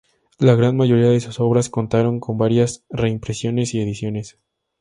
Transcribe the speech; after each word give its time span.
La 0.39 0.55
gran 0.55 0.75
mayoría 0.77 1.09
de 1.11 1.19
sus 1.19 1.39
obras 1.39 1.69
contaron 1.69 2.19
con 2.19 2.35
varias 2.39 2.83
reimpresiones 2.89 3.75
y 3.75 3.81
ediciones. 3.81 4.39